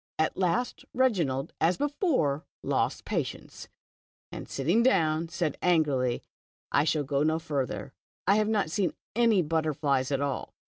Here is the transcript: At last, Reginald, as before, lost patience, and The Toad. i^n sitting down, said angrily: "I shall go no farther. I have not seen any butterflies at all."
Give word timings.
At 0.17 0.35
last, 0.35 0.83
Reginald, 0.95 1.53
as 1.61 1.77
before, 1.77 2.43
lost 2.63 3.05
patience, 3.05 3.67
and 4.31 4.47
The 4.47 4.49
Toad. 4.49 4.49
i^n 4.49 4.51
sitting 4.51 4.81
down, 4.81 5.29
said 5.29 5.59
angrily: 5.61 6.23
"I 6.71 6.85
shall 6.85 7.03
go 7.03 7.21
no 7.21 7.37
farther. 7.37 7.93
I 8.25 8.37
have 8.37 8.49
not 8.49 8.71
seen 8.71 8.95
any 9.15 9.43
butterflies 9.43 10.11
at 10.11 10.19
all." 10.19 10.55